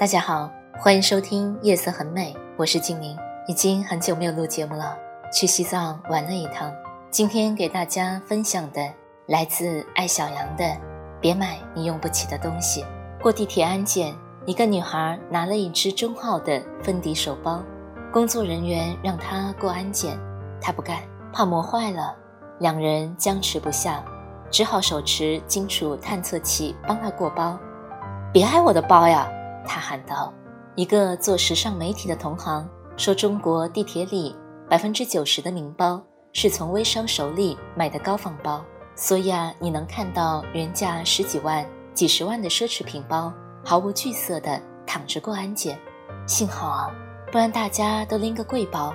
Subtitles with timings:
[0.00, 3.14] 大家好，欢迎收听《夜色很美》，我是静宁。
[3.46, 4.96] 已经很久没有录节目了，
[5.30, 6.72] 去西藏玩了一趟。
[7.10, 8.80] 今天给大家分享的
[9.26, 10.64] 来自爱小羊的
[11.20, 12.82] 《别买你用不起的东西》。
[13.22, 14.14] 过地铁安检，
[14.46, 17.62] 一个女孩拿了一只中号的芬迪手包，
[18.10, 20.18] 工作人员让她过安检，
[20.62, 20.96] 她不干，
[21.30, 22.16] 怕磨坏了。
[22.58, 24.02] 两人僵持不下，
[24.50, 27.58] 只好手持金属探测器帮她过包。
[28.32, 29.30] 别挨我的包呀！
[29.66, 30.32] 他喊道
[30.74, 34.34] ：“一个做时尚媒体的同行说，中国地铁里
[34.68, 38.62] 百分之九十的名包是从微商手里买的高仿包，
[38.94, 43.32] 所以啊，你能看到原价十几万、几十万的奢侈品包
[43.64, 45.78] 毫无惧色的躺着过安检。
[46.26, 46.90] 幸好啊，
[47.32, 48.94] 不然大家都拎个贵包，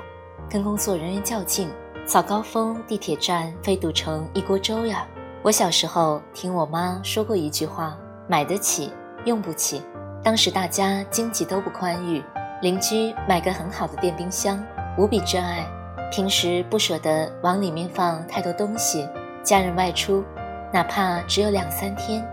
[0.49, 1.69] 跟工作人员较劲，
[2.05, 5.08] 早高峰地铁站非堵成一锅粥呀。
[5.41, 8.91] 我小时候听我妈说过一句话：买得起，
[9.25, 9.81] 用不起。”
[10.25, 12.23] 当时大家经济都不宽裕，
[12.59, 14.59] 邻居买个很好的电冰箱，
[14.97, 15.63] 无比珍爱。
[16.11, 19.07] 平时不舍得往里面放太多东西，
[19.43, 20.23] 家人外出，
[20.73, 22.27] 哪怕只有两三天，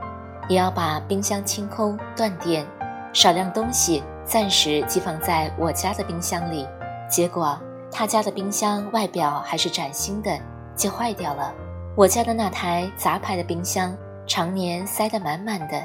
[0.49, 2.65] 也要把冰箱清空断电，
[3.13, 6.67] 少量东西暂时寄放在我家的冰箱里。
[7.11, 10.35] 结果他家的冰箱外表还是崭新的，
[10.75, 11.53] 就坏掉了。
[11.95, 13.95] 我家的那台杂牌的冰箱，
[14.27, 15.79] 常年塞得满满的，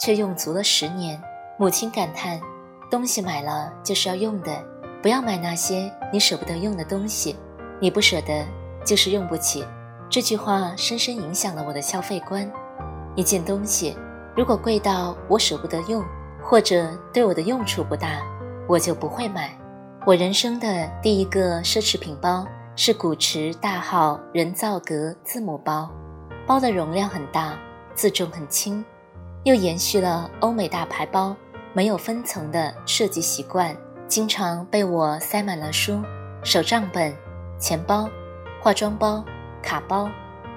[0.00, 1.22] 却用足了十年。
[1.58, 2.40] 母亲感叹
[2.90, 4.50] ：“东西买了就是要用的，
[5.02, 7.36] 不要买那些你舍不得用的东西。
[7.80, 8.44] 你不舍得，
[8.84, 9.64] 就是用不起。”
[10.10, 12.50] 这句话深深影响了我的消费观。
[13.14, 13.96] 一件东西
[14.36, 16.04] 如果贵到我舍不得用，
[16.42, 18.20] 或者对我的用处不大，
[18.68, 19.56] 我就不会买。
[20.04, 22.46] 我人生的第一个奢侈品包
[22.76, 25.90] 是古驰大号人造革字母包，
[26.46, 27.56] 包的容量很大，
[27.94, 28.84] 自重很轻。
[29.44, 31.34] 又延续了欧美大牌包
[31.72, 33.76] 没有分层的设计习惯，
[34.06, 36.00] 经常被我塞满了书、
[36.44, 37.12] 手账本、
[37.58, 38.08] 钱包、
[38.60, 39.24] 化妆包、
[39.60, 40.08] 卡包、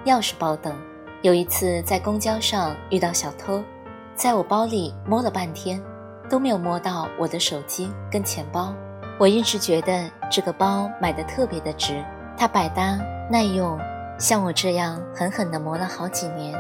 [0.06, 0.76] 钥匙包等。
[1.24, 3.64] 有一次在公交上遇到小偷，
[4.14, 5.82] 在我包里摸了半天，
[6.30, 8.72] 都没有摸到我的手机跟钱包。
[9.18, 12.06] 我一直觉得这个包买的特别的值，
[12.38, 13.00] 它百搭
[13.32, 13.80] 耐用，
[14.20, 16.54] 像我这样狠狠地磨了好几年，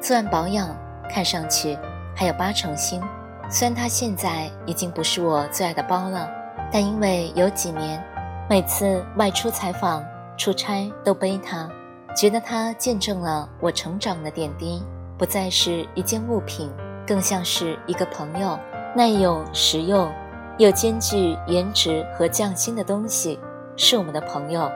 [0.00, 0.74] 做完保养。
[1.08, 1.78] 看上去
[2.14, 3.02] 还有八成新，
[3.50, 6.28] 虽然它现在已经不是我最爱的包了，
[6.70, 8.02] 但因为有几年
[8.48, 10.04] 每次外出采访、
[10.36, 11.68] 出差都背它，
[12.14, 14.82] 觉得它见证了我成长的点滴，
[15.16, 16.70] 不再是一件物品，
[17.06, 18.58] 更像是一个朋友，
[18.94, 20.12] 耐用、实用，
[20.58, 23.38] 又兼具颜值和匠心的东西，
[23.76, 24.70] 是我们的朋友。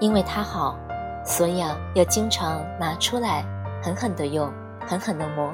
[0.00, 0.78] 因为它好，
[1.24, 3.44] 所以啊，要经常拿出来，
[3.82, 4.52] 狠狠地用，
[4.86, 5.52] 狠狠地磨。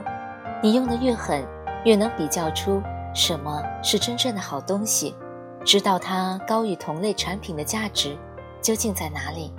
[0.65, 1.47] 你用的越狠，
[1.85, 2.83] 越能比较出
[3.15, 5.15] 什么是真正的好东西，
[5.63, 8.17] 知道它高于同类产品的价值
[8.63, 9.53] 究竟在哪里。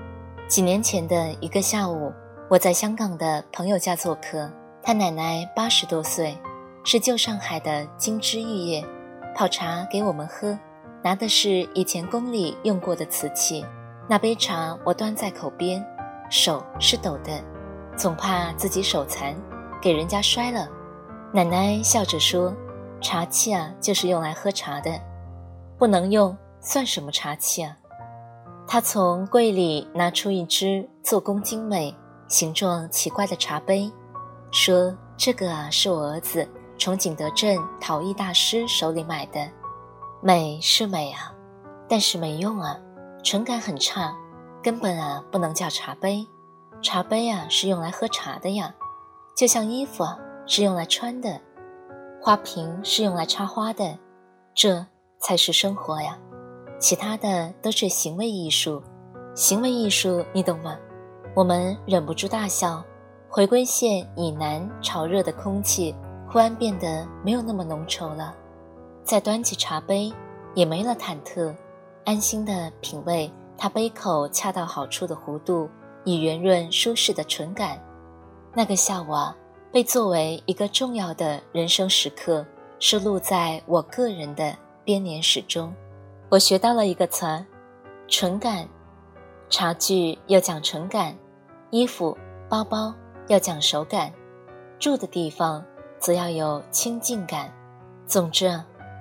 [0.47, 2.11] 几年前的一个下午，
[2.49, 4.49] 我在香港的朋友家做客，
[4.81, 6.35] 他奶奶八十多岁，
[6.83, 8.83] 是旧上海的金枝玉叶，
[9.35, 10.57] 泡茶给我们喝，
[11.03, 13.63] 拿的是以前宫里用过的瓷器。
[14.09, 15.85] 那杯茶我端在口边，
[16.31, 17.31] 手是抖的，
[17.95, 19.35] 总怕自己手残，
[19.79, 20.67] 给人家摔了。
[21.35, 22.55] 奶奶笑着说
[23.03, 24.97] ：“茶器啊，就是用来喝茶的，
[25.77, 27.75] 不能用算什么茶器啊？”
[28.65, 31.93] 她从柜里拿出一只做工精美、
[32.29, 33.91] 形状奇怪的茶杯，
[34.49, 36.47] 说：“这个啊，是我儿子
[36.79, 39.45] 从景德镇陶艺大师手里买的，
[40.21, 41.33] 美是美啊，
[41.89, 42.79] 但是没用啊，
[43.25, 44.15] 纯感很差，
[44.63, 46.25] 根本啊不能叫茶杯。
[46.81, 48.73] 茶杯啊是用来喝茶的呀，
[49.35, 50.17] 就像衣服啊。”
[50.47, 51.41] 是用来穿的，
[52.21, 53.97] 花瓶是用来插花的，
[54.53, 54.85] 这
[55.19, 56.17] 才是生活呀！
[56.79, 58.81] 其他的都是行为艺术，
[59.33, 60.77] 行为艺术你懂吗？
[61.35, 62.83] 我们忍不住大笑。
[63.27, 65.93] 回归线以南潮热的空气
[66.29, 68.33] 忽然变得没有那么浓稠了，
[69.03, 70.13] 再端起茶杯，
[70.53, 71.53] 也没了忐忑，
[72.05, 75.67] 安心的品味它杯口恰到好处的弧度
[76.05, 77.77] 与圆润舒适的唇感。
[78.53, 79.35] 那个下午啊。
[79.75, 82.45] 被作为一个重要的人生时刻
[82.79, 84.55] 收录在我个人的
[84.85, 85.75] 编年史中。
[86.29, 87.45] 我学到了一个词儿：
[88.07, 88.65] 纯感。
[89.49, 91.13] 茶具要讲纯感，
[91.71, 92.17] 衣服、
[92.47, 92.95] 包包
[93.27, 94.13] 要讲手感，
[94.79, 95.61] 住的地方
[95.99, 97.53] 则要有亲近感。
[98.07, 98.57] 总之，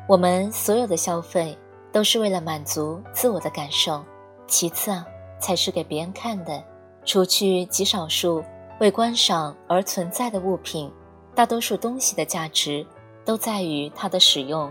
[0.09, 1.57] 我们所有的消费
[1.93, 4.05] 都是为了满足自我的感受，
[4.49, 5.07] 其次啊，
[5.39, 6.61] 才是给别人看的。
[7.05, 8.43] 除去极少数
[8.81, 10.91] 为观赏而存在的物品，
[11.35, 12.85] 大多数东西的价值
[13.25, 14.71] 都在于它的使用。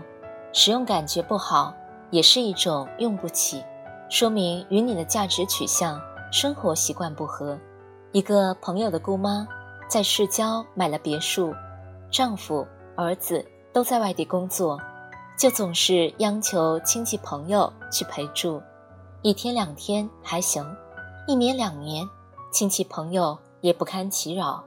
[0.52, 1.74] 使用感觉不好，
[2.10, 3.64] 也是一种用不起。
[4.08, 7.58] 说明与你的价值取向、生活习惯不合。
[8.12, 9.48] 一个朋友的姑妈
[9.88, 11.52] 在市郊买了别墅，
[12.10, 12.64] 丈夫、
[12.94, 14.78] 儿子都在外地工作，
[15.36, 18.62] 就总是央求亲戚朋友去陪住。
[19.22, 20.64] 一天两天还行，
[21.26, 22.06] 一年两年，
[22.52, 24.62] 亲戚朋友也不堪其扰。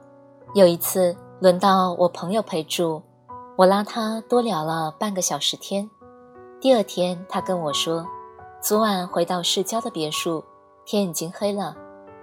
[0.54, 3.00] 有一次轮到我朋友陪住，
[3.56, 5.88] 我拉他多聊了半个小时天。
[6.60, 8.04] 第二天他跟我说。
[8.60, 10.44] 昨晚回到市郊的别墅，
[10.84, 11.76] 天已经黑了。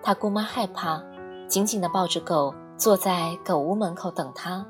[0.04, 1.02] 他姑妈害怕，
[1.48, 4.66] 紧紧地抱着狗，坐在狗屋门口等他。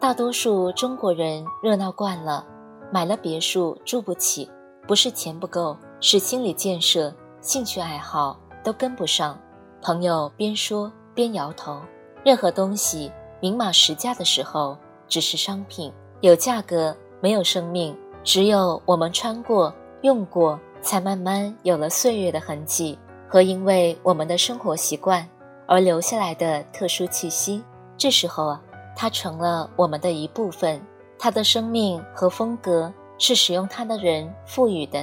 [0.00, 2.44] 大多数中国人热闹惯了，
[2.92, 4.50] 买了别墅住不起，
[4.88, 9.38] 不是钱不够，是心理建设、兴趣爱好都跟不上。
[9.80, 11.80] 朋友边说边摇头。
[12.24, 14.76] 任何东西明码实价的时候，
[15.08, 17.96] 只是商品，有价格没有生命。
[18.22, 20.58] 只有我们穿过、用过。
[20.84, 25.26] 才慢慢有了岁月的痕迹和因为我们的生活习惯
[25.66, 27.64] 而留下来的特殊气息。
[27.96, 28.62] 这时候啊，
[28.94, 30.78] 它成了我们的一部分。
[31.18, 35.02] 它的生命和风格是使用它的人赋予的。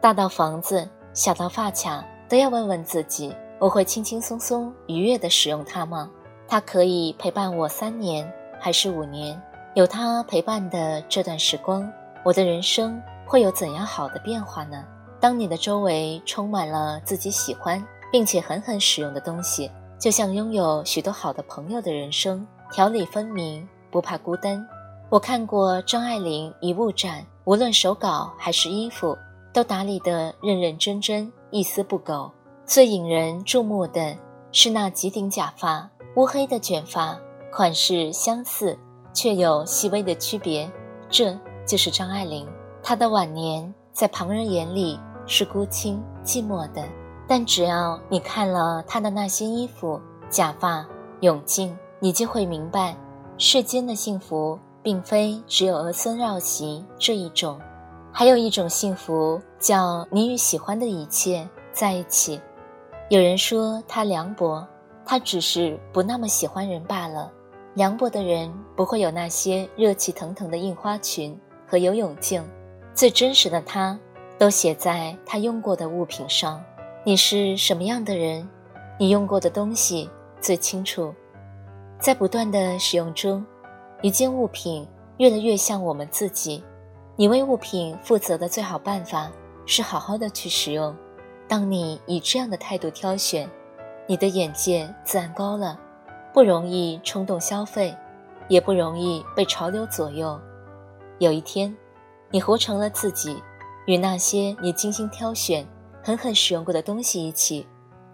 [0.00, 6.08] 大到房子，小到发卡，都要问问自己：我会轻轻松松、愉悦地使用它吗？
[6.46, 9.40] 它可以陪伴我三年还是五年？
[9.74, 11.90] 有它陪伴的这段时光，
[12.24, 14.84] 我的人生会有怎样好的变化呢？
[15.20, 19.68] 当你的周围充满了自己喜欢并且狠狠使用的东西，
[19.98, 24.64] 就像拥有许多好的朋友的人生，条理分明，不怕孤单。
[25.10, 29.18] 我看过张爱玲遗物展，无论手稿还是衣服，
[29.52, 32.30] 都打理得认认真真，一丝不苟。
[32.68, 34.14] 最引人注目的
[34.52, 37.18] 是那几顶假发，乌黑的卷发，
[37.50, 38.78] 款式相似，
[39.14, 40.70] 却有细微的区别。
[41.08, 41.34] 这
[41.66, 42.46] 就是张爱玲，
[42.82, 45.00] 她的晚年在旁人眼里。
[45.30, 46.82] 是孤清寂寞的，
[47.26, 50.00] 但只要你看了他的那些衣服、
[50.30, 50.86] 假发、
[51.20, 52.96] 泳镜，你就会明白，
[53.36, 57.60] 世间的幸福并非只有儿孙绕膝这一种，
[58.10, 62.40] 还有一种幸福叫你与喜欢的一切在一起。
[63.10, 64.66] 有人说他凉薄，
[65.06, 67.32] 他只是不那么喜欢人罢了。
[67.74, 72.44] 凉薄的人不会有那些热气腾腾的印花裙和游泳镜，
[72.92, 73.98] 最真实的他。
[74.38, 76.62] 都写在他用过的物品上。
[77.02, 78.48] 你是什么样的人，
[78.96, 80.08] 你用过的东西
[80.40, 81.12] 最清楚。
[81.98, 83.44] 在不断的使用中，
[84.00, 86.62] 一件物品越来越像我们自己。
[87.16, 89.28] 你为物品负责的最好办法
[89.66, 90.94] 是好好的去使用。
[91.48, 93.48] 当你以这样的态度挑选，
[94.06, 95.80] 你的眼界自然高了，
[96.32, 97.96] 不容易冲动消费，
[98.48, 100.38] 也不容易被潮流左右。
[101.18, 101.74] 有一天，
[102.30, 103.42] 你活成了自己。
[103.86, 105.66] 与那些你精心挑选、
[106.04, 107.66] 狠狠使用过的东西一起，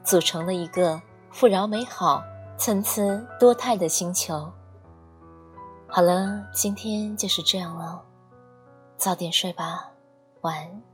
[0.04, 2.22] 组成了一个富饶美好、
[2.56, 3.02] 参差
[3.40, 4.48] 多态的星球。
[5.88, 8.00] 好了，今天就是这样了，
[8.96, 9.90] 早点睡吧，
[10.42, 10.93] 晚安。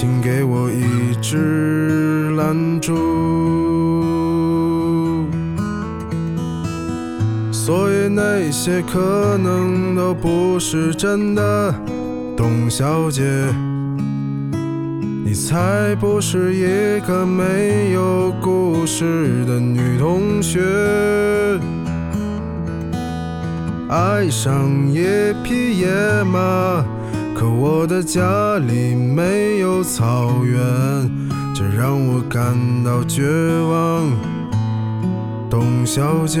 [0.00, 2.94] 请给我一支蜡烛。
[7.50, 11.74] 所以那些可能都不是真的，
[12.36, 13.24] 董小姐，
[15.24, 20.60] 你才不是一个没有故事的女同学。
[23.88, 25.02] 爱上一
[25.42, 25.88] 匹野
[26.22, 26.84] 马，
[27.38, 30.58] 可我的家里没有草原，
[31.54, 32.42] 这让我感
[32.82, 33.22] 到绝
[33.62, 34.10] 望，
[35.48, 36.40] 董小姐。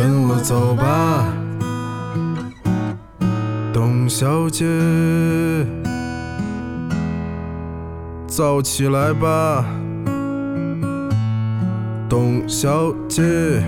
[0.00, 1.26] 跟我走吧，
[3.70, 4.64] 董小姐，
[8.26, 9.62] 早起来吧，
[12.08, 13.62] 董小姐。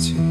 [0.00, 0.29] to